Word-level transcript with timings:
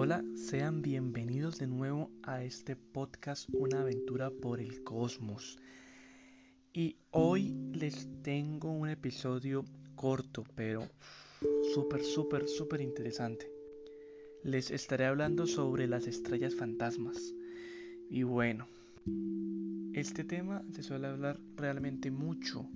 Hola, 0.00 0.24
sean 0.36 0.80
bienvenidos 0.80 1.58
de 1.58 1.66
nuevo 1.66 2.08
a 2.22 2.44
este 2.44 2.76
podcast 2.76 3.48
Una 3.52 3.80
aventura 3.80 4.30
por 4.30 4.60
el 4.60 4.84
cosmos. 4.84 5.58
Y 6.72 6.98
hoy 7.10 7.52
les 7.72 8.08
tengo 8.22 8.70
un 8.70 8.88
episodio 8.90 9.64
corto, 9.96 10.44
pero 10.54 10.88
súper, 11.74 12.04
súper, 12.04 12.46
súper 12.46 12.80
interesante. 12.80 13.50
Les 14.44 14.70
estaré 14.70 15.04
hablando 15.04 15.48
sobre 15.48 15.88
las 15.88 16.06
estrellas 16.06 16.54
fantasmas. 16.54 17.34
Y 18.08 18.22
bueno, 18.22 18.68
este 19.94 20.22
tema 20.22 20.62
se 20.70 20.84
suele 20.84 21.08
hablar 21.08 21.40
realmente 21.56 22.12
mucho 22.12 22.70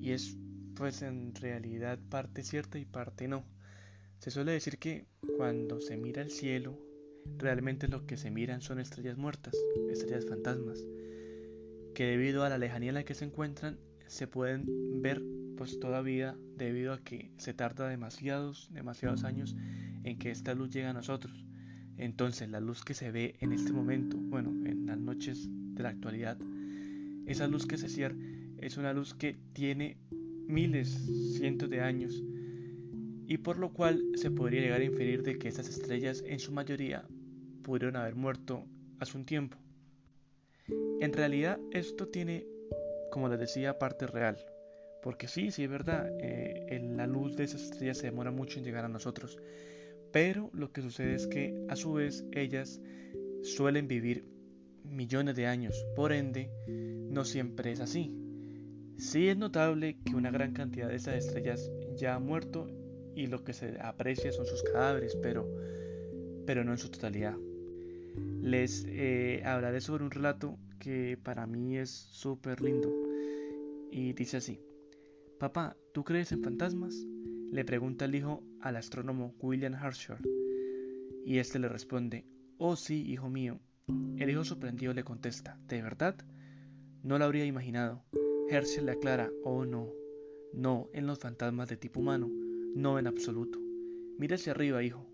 y 0.00 0.10
es 0.10 0.36
pues 0.74 1.02
en 1.02 1.32
realidad 1.32 2.00
parte 2.08 2.42
cierta 2.42 2.76
y 2.76 2.86
parte 2.86 3.28
no. 3.28 3.44
Se 4.18 4.30
suele 4.30 4.50
decir 4.52 4.78
que 4.78 5.06
cuando 5.36 5.80
se 5.80 5.96
mira 5.96 6.22
el 6.22 6.30
cielo, 6.30 6.78
realmente 7.38 7.88
lo 7.88 8.06
que 8.06 8.16
se 8.16 8.30
miran 8.30 8.60
son 8.60 8.80
estrellas 8.80 9.16
muertas, 9.16 9.54
estrellas 9.90 10.26
fantasmas, 10.26 10.84
que 11.94 12.04
debido 12.04 12.44
a 12.44 12.48
la 12.48 12.58
lejanía 12.58 12.90
en 12.90 12.94
la 12.94 13.04
que 13.04 13.14
se 13.14 13.24
encuentran, 13.24 13.78
se 14.06 14.26
pueden 14.26 14.64
ver 15.02 15.22
pues 15.56 15.78
todavía 15.78 16.36
debido 16.56 16.92
a 16.92 17.00
que 17.00 17.30
se 17.36 17.52
tarda 17.52 17.88
demasiados, 17.88 18.68
demasiados 18.72 19.24
años 19.24 19.56
en 20.04 20.18
que 20.18 20.30
esta 20.30 20.54
luz 20.54 20.70
llega 20.70 20.90
a 20.90 20.94
nosotros. 20.94 21.44
Entonces 21.98 22.48
la 22.48 22.60
luz 22.60 22.82
que 22.82 22.94
se 22.94 23.10
ve 23.10 23.36
en 23.40 23.52
este 23.52 23.72
momento, 23.72 24.16
bueno, 24.16 24.50
en 24.66 24.86
las 24.86 24.98
noches 24.98 25.48
de 25.50 25.82
la 25.82 25.90
actualidad, 25.90 26.38
esa 27.26 27.46
luz 27.46 27.66
que 27.66 27.76
se 27.76 27.88
cierra 27.88 28.16
es 28.58 28.76
una 28.78 28.92
luz 28.92 29.14
que 29.14 29.36
tiene 29.52 29.98
miles, 30.48 30.88
cientos 31.36 31.68
de 31.70 31.80
años 31.80 32.22
y 33.30 33.38
por 33.38 33.58
lo 33.58 33.72
cual 33.72 34.02
se 34.16 34.28
podría 34.32 34.60
llegar 34.60 34.80
a 34.80 34.84
inferir 34.84 35.22
de 35.22 35.38
que 35.38 35.46
estas 35.46 35.68
estrellas 35.68 36.24
en 36.26 36.40
su 36.40 36.50
mayoría 36.50 37.04
pudieron 37.62 37.94
haber 37.94 38.16
muerto 38.16 38.66
hace 38.98 39.16
un 39.16 39.24
tiempo. 39.24 39.56
En 41.00 41.12
realidad 41.12 41.60
esto 41.70 42.08
tiene, 42.08 42.44
como 43.12 43.28
les 43.28 43.38
decía, 43.38 43.78
parte 43.78 44.08
real, 44.08 44.36
porque 45.00 45.28
sí, 45.28 45.52
sí 45.52 45.62
es 45.62 45.70
verdad, 45.70 46.10
eh, 46.18 46.80
la 46.96 47.06
luz 47.06 47.36
de 47.36 47.44
esas 47.44 47.62
estrellas 47.62 47.98
se 47.98 48.06
demora 48.06 48.32
mucho 48.32 48.58
en 48.58 48.64
llegar 48.64 48.84
a 48.84 48.88
nosotros, 48.88 49.38
pero 50.10 50.50
lo 50.52 50.72
que 50.72 50.82
sucede 50.82 51.14
es 51.14 51.28
que 51.28 51.54
a 51.68 51.76
su 51.76 51.92
vez 51.92 52.24
ellas 52.32 52.80
suelen 53.44 53.86
vivir 53.86 54.24
millones 54.82 55.36
de 55.36 55.46
años, 55.46 55.86
por 55.94 56.12
ende 56.12 56.50
no 56.66 57.24
siempre 57.24 57.70
es 57.70 57.78
así. 57.78 58.12
Sí 58.98 59.28
es 59.28 59.36
notable 59.36 59.98
que 60.04 60.16
una 60.16 60.32
gran 60.32 60.52
cantidad 60.52 60.88
de 60.88 60.96
esas 60.96 61.14
estrellas 61.14 61.70
ya 61.94 62.16
ha 62.16 62.18
muerto 62.18 62.66
y 63.14 63.26
lo 63.26 63.44
que 63.44 63.52
se 63.52 63.78
aprecia 63.80 64.32
son 64.32 64.46
sus 64.46 64.62
cadáveres, 64.62 65.16
pero, 65.22 65.48
pero 66.46 66.64
no 66.64 66.72
en 66.72 66.78
su 66.78 66.90
totalidad. 66.90 67.36
Les 68.40 68.84
eh, 68.88 69.42
hablaré 69.44 69.80
sobre 69.80 70.04
un 70.04 70.10
relato 70.10 70.58
que 70.78 71.18
para 71.22 71.46
mí 71.46 71.76
es 71.76 71.90
súper 71.90 72.60
lindo 72.60 72.90
y 73.90 74.12
dice 74.12 74.38
así. 74.38 74.60
Papá, 75.38 75.76
¿tú 75.92 76.04
crees 76.04 76.32
en 76.32 76.42
fantasmas? 76.42 76.94
Le 77.50 77.64
pregunta 77.64 78.04
el 78.04 78.14
hijo 78.14 78.42
al 78.60 78.76
astrónomo 78.76 79.34
William 79.40 79.74
Herschel 79.74 80.18
y 81.24 81.38
este 81.38 81.58
le 81.58 81.68
responde, 81.68 82.24
Oh 82.58 82.76
sí, 82.76 83.02
hijo 83.10 83.28
mío. 83.28 83.58
El 84.18 84.30
hijo 84.30 84.44
sorprendido 84.44 84.92
le 84.92 85.04
contesta, 85.04 85.58
¿de 85.66 85.82
verdad? 85.82 86.16
No 87.02 87.18
lo 87.18 87.24
habría 87.24 87.44
imaginado. 87.44 88.04
Herschel 88.48 88.86
le 88.86 88.92
aclara, 88.92 89.30
oh 89.44 89.64
no, 89.64 89.88
no 90.52 90.88
en 90.92 91.06
los 91.06 91.18
fantasmas 91.18 91.68
de 91.68 91.76
tipo 91.76 92.00
humano, 92.00 92.30
no 92.74 92.98
en 92.98 93.06
absoluto. 93.06 93.58
Mira 94.18 94.36
hacia 94.36 94.52
arriba, 94.52 94.82
hijo, 94.82 95.06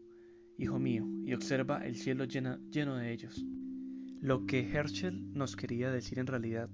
hijo 0.58 0.78
mío, 0.78 1.06
y 1.24 1.34
observa 1.34 1.86
el 1.86 1.96
cielo 1.96 2.24
lleno, 2.24 2.96
de 2.96 3.12
ellos. 3.12 3.44
Lo 4.20 4.46
que 4.46 4.60
Herschel 4.60 5.32
nos 5.32 5.56
quería 5.56 5.90
decir 5.90 6.18
en 6.18 6.26
realidad 6.26 6.68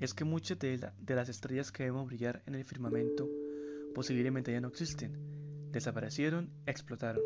es 0.00 0.12
que 0.14 0.24
muchas 0.24 0.58
de, 0.58 0.90
de 1.00 1.14
las 1.14 1.28
estrellas 1.28 1.72
que 1.72 1.84
vemos 1.84 2.06
brillar 2.06 2.42
en 2.46 2.54
el 2.54 2.64
firmamento 2.64 3.28
posiblemente 3.94 4.52
ya 4.52 4.60
no 4.60 4.68
existen, 4.68 5.16
desaparecieron, 5.70 6.50
explotaron. 6.66 7.22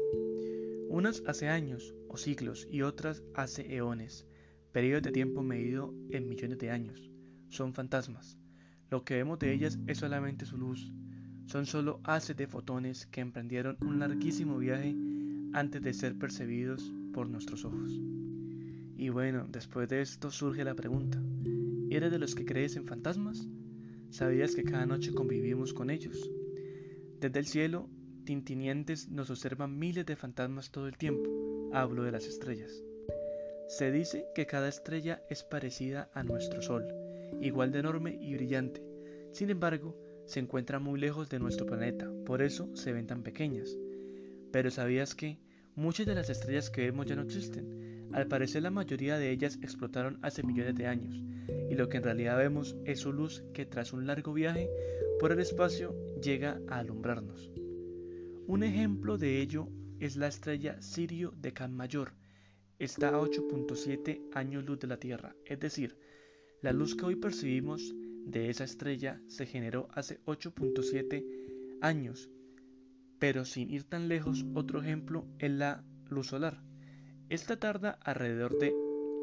Unas 0.88 1.22
hace 1.27 1.48
años 1.48 1.94
o 2.09 2.16
siglos 2.16 2.66
y 2.71 2.82
otras 2.82 3.22
hace 3.34 3.75
eones, 3.75 4.27
periodos 4.72 5.03
de 5.03 5.12
tiempo 5.12 5.43
medido 5.43 5.94
en 6.10 6.28
millones 6.28 6.59
de 6.59 6.71
años. 6.71 7.10
Son 7.48 7.75
fantasmas. 7.75 8.38
Lo 8.91 9.04
que 9.04 9.16
vemos 9.16 9.38
de 9.38 9.53
ellas 9.53 9.78
es 9.87 9.98
solamente 9.98 10.47
su 10.47 10.56
luz, 10.56 10.93
son 11.48 11.64
solo 11.64 12.00
haces 12.04 12.36
de 12.36 12.47
fotones 12.47 13.06
que 13.06 13.22
emprendieron 13.22 13.78
un 13.81 13.98
larguísimo 13.98 14.59
viaje 14.59 14.94
antes 15.54 15.81
de 15.81 15.94
ser 15.94 16.14
percibidos 16.19 16.92
por 17.14 17.31
nuestros 17.31 17.64
ojos. 17.64 17.98
Y 18.98 19.09
bueno, 19.09 19.47
después 19.48 19.88
de 19.88 20.03
esto 20.03 20.31
surge 20.31 20.62
la 20.62 20.75
pregunta, 20.75 21.19
¿eres 21.88 22.10
de 22.10 22.19
los 22.19 22.34
que 22.34 22.44
crees 22.44 22.76
en 22.76 22.84
fantasmas? 22.84 23.48
¿Sabías 24.10 24.54
que 24.54 24.62
cada 24.62 24.84
noche 24.84 25.14
convivimos 25.14 25.72
con 25.72 25.88
ellos? 25.88 26.31
Desde 27.19 27.38
el 27.38 27.47
cielo, 27.47 27.88
tintinientes 28.25 29.09
nos 29.09 29.30
observan 29.30 29.78
miles 29.78 30.04
de 30.04 30.16
fantasmas 30.16 30.70
todo 30.70 30.86
el 30.86 30.98
tiempo. 30.98 31.70
Hablo 31.72 32.03
de 32.03 32.12
las 32.12 32.26
estrellas. 32.26 32.72
Se 33.69 33.91
dice 33.91 34.26
que 34.34 34.47
cada 34.47 34.69
estrella 34.69 35.22
es 35.30 35.44
parecida 35.44 36.10
a 36.12 36.22
nuestro 36.22 36.60
Sol, 36.60 36.84
igual 37.41 37.72
de 37.72 37.78
enorme 37.78 38.19
y 38.20 38.34
brillante. 38.34 38.82
Sin 39.32 39.48
embargo, 39.48 40.07
se 40.28 40.41
encuentran 40.41 40.83
muy 40.83 41.00
lejos 41.00 41.31
de 41.31 41.39
nuestro 41.39 41.65
planeta, 41.65 42.06
por 42.27 42.43
eso 42.43 42.69
se 42.77 42.93
ven 42.93 43.06
tan 43.06 43.22
pequeñas. 43.22 43.75
Pero 44.53 44.71
¿sabías 44.71 45.15
que 45.15 45.39
muchas 45.75 46.06
de 46.06 46.15
las 46.15 46.28
estrellas 46.28 46.69
que 46.69 46.83
vemos 46.83 47.06
ya 47.06 47.16
no 47.16 47.22
existen? 47.22 48.11
Al 48.12 48.28
parecer 48.28 48.62
la 48.62 48.71
mayoría 48.71 49.16
de 49.16 49.31
ellas 49.31 49.59
explotaron 49.62 50.19
hace 50.21 50.43
millones 50.43 50.75
de 50.75 50.87
años, 50.87 51.25
y 51.71 51.75
lo 51.75 51.89
que 51.89 51.97
en 51.97 52.03
realidad 52.03 52.37
vemos 52.37 52.77
es 52.84 53.00
su 53.00 53.12
luz 53.12 53.43
que 53.55 53.65
tras 53.65 53.94
un 53.94 54.06
largo 54.06 54.34
viaje 54.34 54.69
por 55.19 55.33
el 55.33 55.41
espacio 55.41 55.97
llega 56.21 56.60
a 56.69 56.78
alumbrarnos. 56.78 57.50
Un 58.47 58.62
ejemplo 58.62 59.16
de 59.16 59.41
ello 59.41 59.71
es 59.99 60.16
la 60.16 60.28
estrella 60.28 60.81
Sirio 60.83 61.33
de 61.39 61.55
Can 61.55 61.75
Mayor. 61.75 62.12
Está 62.78 63.09
a 63.09 63.21
8.7 63.21 64.28
años 64.34 64.66
luz 64.66 64.78
de 64.78 64.89
la 64.89 64.99
Tierra, 64.99 65.34
es 65.47 65.59
decir, 65.59 65.97
la 66.60 66.72
luz 66.72 66.95
que 66.95 67.06
hoy 67.06 67.16
percibimos 67.16 67.95
de 68.31 68.50
esa 68.50 68.65
estrella 68.65 69.21
se 69.27 69.47
generó 69.47 69.89
hace 69.93 70.21
8.7 70.27 71.25
años, 71.81 72.31
pero 73.19 73.44
sin 73.44 73.71
ir 73.71 73.84
tan 73.84 74.09
lejos, 74.09 74.44
otro 74.55 74.83
ejemplo 74.83 75.27
es 75.39 75.50
la 75.50 75.84
luz 76.11 76.28
solar. 76.28 76.62
Esta 77.31 77.59
tarda 77.59 77.99
alrededor 78.03 78.59
de 78.59 78.75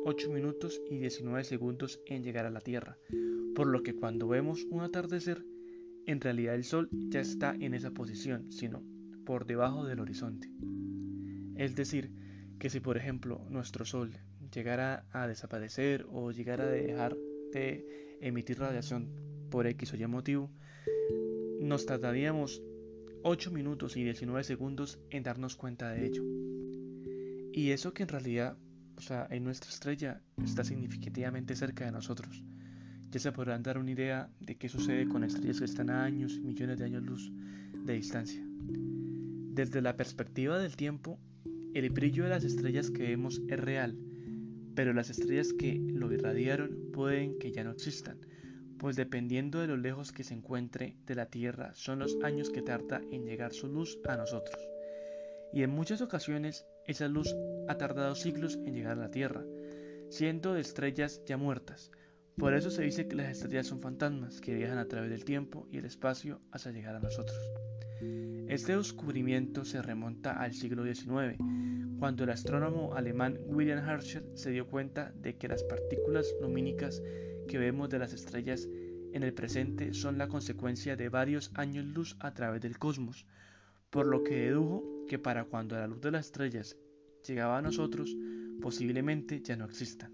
8 0.06 0.32
minutos 0.32 0.82
y 0.90 0.98
19 0.98 1.44
segundos 1.44 2.00
en 2.08 2.24
llegar 2.24 2.46
a 2.46 2.52
la 2.52 2.62
Tierra, 2.62 2.98
por 3.56 3.68
lo 3.68 3.84
que 3.84 3.96
cuando 3.96 4.28
vemos 4.28 4.64
un 4.72 4.82
atardecer, 4.82 5.46
en 6.08 6.20
realidad 6.20 6.56
el 6.56 6.64
Sol 6.64 6.90
ya 6.92 7.20
está 7.20 7.56
en 7.60 7.74
esa 7.74 7.92
posición, 7.92 8.52
sino 8.52 8.84
por 9.24 9.46
debajo 9.46 9.86
del 9.86 10.00
horizonte. 10.00 10.50
Es 11.56 11.76
decir, 11.76 12.12
que 12.60 12.70
si 12.70 12.80
por 12.80 12.98
ejemplo 12.98 13.46
nuestro 13.50 13.86
Sol 13.86 14.12
llegara 14.52 15.06
a 15.12 15.28
desaparecer 15.28 16.06
o 16.10 16.32
llegara 16.32 16.66
a 16.66 16.70
dejar 16.70 17.16
de 17.52 18.05
emitir 18.22 18.59
radiación 18.59 19.09
por 19.50 19.68
X 19.68 19.94
o 19.94 19.96
Y 19.96 20.08
motivo, 20.08 20.52
nos 21.59 21.86
tardaríamos 21.86 22.62
8 23.24 23.52
minutos 23.52 23.98
y 23.98 24.03
19 24.03 24.44
segundos 24.44 25.00
en 25.09 25.24
darnos 25.24 25.56
cuenta 25.56 25.90
de 25.92 26.06
ello. 26.06 26.24
Y 27.54 27.72
eso 27.72 27.94
que 27.94 28.04
en 28.04 28.09
realidad, 28.09 28.58
o 28.98 29.02
sea, 29.02 29.28
en 29.31 29.44
nuestra 29.44 29.70
estrella 29.70 30.22
está 30.44 30.64
significativamente 30.64 31.56
cerca 31.56 31.86
de 31.86 31.92
nosotros. 31.92 32.44
Ya 33.09 33.20
se 33.20 33.31
podrán 33.31 33.64
dar 33.64 33.78
una 33.78 33.92
idea 33.92 34.30
de 34.42 34.58
qué 34.58 34.68
sucede 34.70 35.08
con 35.08 35.24
estrellas 35.24 35.59
que 35.59 35.66
están 35.66 35.90
a 35.90 36.04
años 36.04 36.40
millones 36.40 36.78
de 36.78 36.86
años 36.86 37.04
luz 37.04 37.31
de 37.86 37.94
distancia. 37.94 38.44
Desde 38.46 39.81
la 39.81 39.95
perspectiva 39.95 40.60
del 40.60 40.75
tiempo, 40.75 41.18
el 41.74 41.89
brillo 41.89 42.24
de 42.24 42.30
las 42.30 42.44
estrellas 42.44 42.92
que 42.92 43.04
vemos 43.04 43.42
es 43.48 43.60
real, 43.60 43.98
pero 44.75 44.94
las 44.94 45.10
estrellas 45.10 45.54
que 45.54 45.75
lo 45.75 46.12
irradiaron 46.12 46.92
pueden 46.92 47.39
que 47.39 47.51
ya 47.51 47.63
no 47.63 47.72
existan, 47.72 48.19
pues 48.77 48.95
dependiendo 48.95 49.62
de 49.62 49.68
lo 49.68 49.77
lejos 49.77 50.12
que 50.12 50.24
se 50.24 50.33
encuentre 50.33 50.98
de 51.06 51.16
la 51.16 51.27
Tierra 51.27 51.74
son 51.74 52.00
los 52.00 52.18
años 52.24 52.50
que 52.50 52.62
tarda 52.62 53.01
en 53.12 53.25
llegar 53.25 53.54
su 53.54 53.68
luz 53.68 53.98
a 54.07 54.18
nosotros. 54.18 54.60
Y 55.54 55.63
en 55.63 55.69
muchas 55.69 56.01
ocasiones 56.01 56.66
esa 56.86 57.07
luz 57.07 57.33
ha 57.68 57.77
tardado 57.77 58.16
siglos 58.16 58.60
en 58.66 58.74
llegar 58.74 58.98
a 58.98 59.01
la 59.01 59.12
Tierra, 59.12 59.44
siendo 60.10 60.54
de 60.54 60.62
estrellas 60.62 61.22
ya 61.25 61.38
muertas. 61.38 61.92
Por 62.38 62.54
eso 62.54 62.69
se 62.69 62.83
dice 62.83 63.07
que 63.07 63.16
las 63.16 63.30
estrellas 63.30 63.68
son 63.68 63.81
fantasmas 63.81 64.42
que 64.42 64.54
viajan 64.54 64.77
a 64.77 64.88
través 64.88 65.10
del 65.10 65.24
tiempo 65.24 65.68
y 65.72 65.77
el 65.77 65.86
espacio 65.86 66.42
hasta 66.51 66.72
llegar 66.72 66.95
a 66.95 67.00
nosotros. 67.00 67.38
Este 68.47 68.77
descubrimiento 68.77 69.65
se 69.65 69.81
remonta 69.81 70.39
al 70.39 70.53
siglo 70.53 70.83
XIX, 70.83 71.38
cuando 71.97 72.24
el 72.24 72.30
astrónomo 72.30 72.94
alemán 72.94 73.39
William 73.47 73.80
Herschel 73.80 74.24
se 74.36 74.51
dio 74.51 74.68
cuenta 74.68 75.12
de 75.13 75.36
que 75.36 75.47
las 75.47 75.63
partículas 75.63 76.27
lumínicas 76.39 77.01
que 77.47 77.57
vemos 77.57 77.89
de 77.89 77.97
las 77.97 78.13
estrellas 78.13 78.69
en 79.13 79.24
el 79.24 79.33
presente 79.33 79.94
son 79.95 80.19
la 80.19 80.27
consecuencia 80.27 80.95
de 80.95 81.09
varios 81.09 81.51
años 81.56 81.86
luz 81.86 82.18
a 82.19 82.36
través 82.36 82.62
del 82.62 82.77
cosmos, 82.77 83.25
por 83.89 84.06
lo 84.06 84.24
que 84.24 84.36
dedujo 84.36 85.06
que 85.07 85.18
para 85.18 85.45
cuando 85.45 85.75
la 85.75 85.88
luz 85.88 86.01
de 86.01 86.12
las 86.12 86.27
estrellas 86.27 86.77
llegaba 87.27 87.57
a 87.57 87.62
nosotros 87.63 88.15
posiblemente 88.62 89.41
ya 89.41 89.56
no 89.56 89.65
existan. 89.65 90.13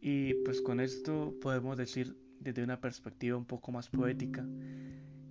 Y 0.00 0.34
pues 0.44 0.60
con 0.60 0.80
esto 0.80 1.34
podemos 1.40 1.78
decir 1.78 2.14
desde 2.40 2.62
una 2.62 2.80
perspectiva 2.80 3.36
un 3.36 3.44
poco 3.44 3.72
más 3.72 3.88
poética 3.88 4.46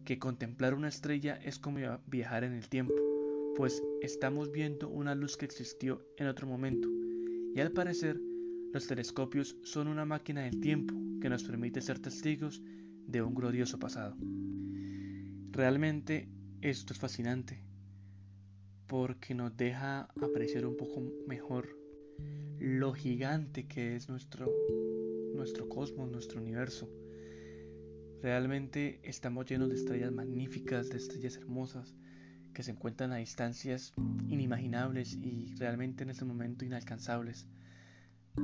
que 0.06 0.20
contemplar 0.20 0.74
una 0.74 0.88
estrella 0.88 1.36
es 1.44 1.58
como 1.58 1.80
viajar 2.06 2.44
en 2.44 2.54
el 2.54 2.70
tiempo, 2.70 2.94
pues 3.56 3.82
estamos 4.02 4.52
viendo 4.52 4.88
una 4.90 5.16
luz 5.16 5.36
que 5.36 5.46
existió 5.46 6.06
en 6.18 6.28
otro 6.28 6.48
momento 6.48 6.88
y 7.56 7.60
al 7.60 7.72
parecer 7.72 8.20
los 8.74 8.88
telescopios 8.88 9.58
son 9.64 9.88
una 9.88 10.06
máquina 10.06 10.44
del 10.44 10.60
tiempo 10.60 10.94
que 11.22 11.30
nos 11.30 11.44
permite 11.44 11.82
ser 11.82 12.00
testigos 12.00 12.62
de 13.08 13.22
un 13.22 13.34
glorioso 13.34 13.80
pasado. 13.80 14.16
Realmente 15.52 16.28
esto 16.62 16.94
es 16.94 17.00
fascinante 17.00 17.64
porque 18.88 19.34
nos 19.34 19.56
deja 19.56 20.10
apreciar 20.22 20.66
un 20.66 20.78
poco 20.78 21.02
mejor 21.28 21.70
lo 22.60 22.94
gigante 22.94 23.68
que 23.68 23.96
es 23.96 24.10
nuestro, 24.10 24.52
nuestro 25.36 25.68
cosmos, 25.70 26.12
nuestro 26.12 26.42
universo. 26.42 26.90
Realmente 28.22 29.00
estamos 29.04 29.46
llenos 29.46 29.70
de 29.70 29.76
estrellas 29.76 30.12
magníficas, 30.12 30.90
de 30.90 30.98
estrellas 30.98 31.38
hermosas, 31.38 31.96
que 32.54 32.64
se 32.64 32.72
encuentran 32.72 33.12
a 33.12 33.18
distancias 33.18 33.94
inimaginables 34.28 35.14
y 35.16 35.54
realmente 35.58 36.04
en 36.04 36.10
ese 36.10 36.26
momento 36.26 36.66
inalcanzables. 36.66 37.48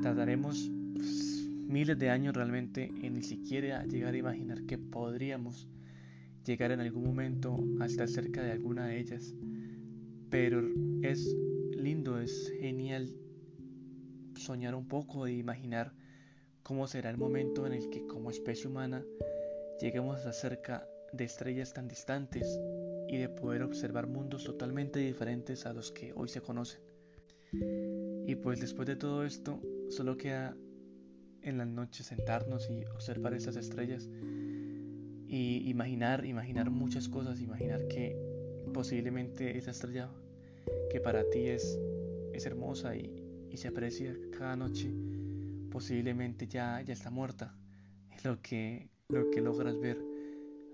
Tardaremos 0.03 0.69
pues, 0.93 1.47
miles 1.67 1.97
de 1.97 2.09
años 2.09 2.35
realmente 2.35 2.91
en 3.01 3.13
ni 3.13 3.23
siquiera 3.23 3.85
llegar 3.85 4.13
a 4.13 4.17
imaginar 4.17 4.63
que 4.65 4.77
podríamos 4.77 5.67
llegar 6.45 6.71
en 6.71 6.81
algún 6.81 7.05
momento 7.05 7.57
a 7.79 7.85
estar 7.85 8.07
cerca 8.07 8.43
de 8.43 8.51
alguna 8.51 8.87
de 8.87 8.99
ellas. 8.99 9.33
Pero 10.29 10.61
es 11.01 11.35
lindo, 11.75 12.19
es 12.19 12.51
genial 12.59 13.09
soñar 14.35 14.75
un 14.75 14.87
poco 14.87 15.27
e 15.27 15.33
imaginar 15.33 15.93
cómo 16.63 16.87
será 16.87 17.09
el 17.09 17.17
momento 17.17 17.65
en 17.65 17.73
el 17.73 17.89
que 17.89 18.05
como 18.07 18.29
especie 18.29 18.67
humana 18.67 19.03
lleguemos 19.79 20.25
a 20.25 20.33
cerca 20.33 20.87
de 21.11 21.25
estrellas 21.25 21.73
tan 21.73 21.87
distantes 21.87 22.59
y 23.07 23.17
de 23.17 23.29
poder 23.29 23.63
observar 23.63 24.07
mundos 24.07 24.43
totalmente 24.43 24.99
diferentes 24.99 25.65
a 25.65 25.73
los 25.73 25.91
que 25.91 26.13
hoy 26.15 26.29
se 26.29 26.41
conocen. 26.41 26.81
Y 28.25 28.35
pues 28.35 28.61
después 28.61 28.87
de 28.87 28.95
todo 28.95 29.25
esto, 29.25 29.59
solo 29.89 30.17
queda 30.17 30.55
en 31.41 31.57
las 31.57 31.67
noches 31.67 32.05
sentarnos 32.05 32.69
y 32.69 32.85
observar 32.85 33.33
esas 33.33 33.55
estrellas 33.55 34.09
y 35.27 35.69
imaginar, 35.69 36.25
imaginar 36.25 36.69
muchas 36.69 37.09
cosas, 37.09 37.41
imaginar 37.41 37.87
que 37.87 38.15
posiblemente 38.73 39.57
esa 39.57 39.71
estrella 39.71 40.09
que 40.89 40.99
para 40.99 41.29
ti 41.29 41.47
es, 41.47 41.79
es 42.33 42.45
hermosa 42.45 42.95
y, 42.95 43.47
y 43.49 43.57
se 43.57 43.67
aprecia 43.67 44.15
cada 44.37 44.55
noche, 44.55 44.93
posiblemente 45.71 46.47
ya, 46.47 46.81
ya 46.81 46.93
está 46.93 47.09
muerta. 47.09 47.55
Lo 48.23 48.39
que, 48.41 48.89
lo 49.09 49.31
que 49.31 49.41
logras 49.41 49.79
ver 49.79 49.97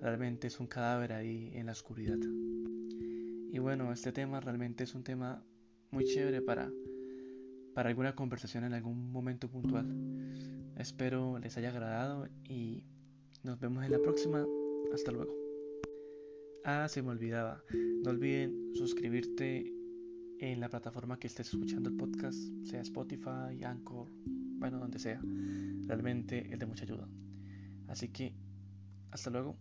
realmente 0.01 0.47
es 0.47 0.59
un 0.59 0.67
cadáver 0.67 1.13
ahí 1.13 1.51
en 1.53 1.67
la 1.67 1.71
oscuridad. 1.71 2.17
Y 3.49 3.59
bueno, 3.59 3.93
este 3.93 4.11
tema 4.11 4.41
realmente 4.41 4.83
es 4.83 4.93
un 4.93 5.03
tema 5.03 5.43
muy 5.91 6.03
chévere 6.03 6.41
para, 6.41 6.69
para 7.73 7.89
alguna 7.89 8.13
conversación 8.15 8.65
en 8.65 8.73
algún 8.73 9.11
momento 9.11 9.49
puntual. 9.49 9.87
Espero 10.75 11.39
les 11.39 11.57
haya 11.57 11.69
agradado 11.69 12.27
y 12.43 12.83
nos 13.43 13.59
vemos 13.59 13.85
en 13.85 13.91
la 13.91 13.99
próxima. 13.99 14.45
Hasta 14.93 15.11
luego. 15.11 15.33
Ah, 16.65 16.87
se 16.89 17.01
me 17.01 17.11
olvidaba. 17.11 17.63
No 18.03 18.09
olviden 18.09 18.71
suscribirte 18.75 19.73
en 20.39 20.59
la 20.59 20.69
plataforma 20.69 21.17
que 21.17 21.27
estés 21.27 21.47
escuchando 21.47 21.89
el 21.89 21.95
podcast, 21.95 22.37
sea 22.63 22.81
Spotify, 22.81 23.63
Anchor, 23.63 24.09
bueno, 24.57 24.79
donde 24.79 24.99
sea. 24.99 25.21
Realmente 25.87 26.51
es 26.51 26.59
de 26.59 26.65
mucha 26.65 26.83
ayuda. 26.83 27.07
Así 27.87 28.09
que, 28.09 28.35
hasta 29.11 29.29
luego. 29.29 29.57